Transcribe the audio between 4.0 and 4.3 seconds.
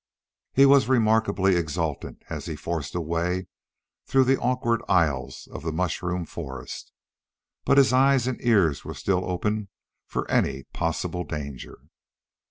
through